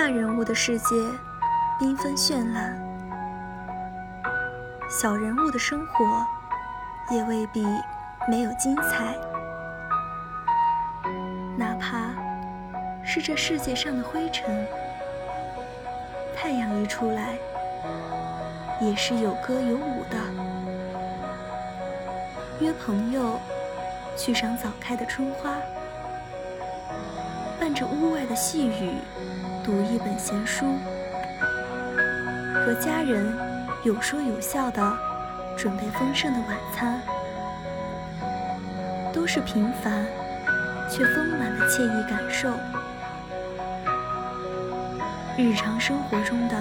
[0.00, 0.96] 大人物的世界
[1.78, 2.74] 缤纷绚烂，
[4.88, 6.26] 小人物的生活
[7.14, 7.62] 也未必
[8.26, 9.14] 没有精彩。
[11.54, 12.14] 哪怕
[13.04, 14.66] 是这世界上的灰尘，
[16.34, 17.36] 太阳一出来，
[18.80, 20.16] 也是有歌有舞的。
[22.58, 23.38] 约朋友
[24.16, 25.56] 去赏早开的春花，
[27.70, 28.94] 伴着屋外的细雨。
[29.62, 30.76] 读一本闲书，
[32.52, 33.32] 和家人
[33.84, 34.98] 有说有笑的
[35.56, 37.00] 准备丰盛的晚餐，
[39.12, 40.04] 都是平凡
[40.90, 42.48] 却丰满的惬意感受。
[45.38, 46.56] 日常生活中的。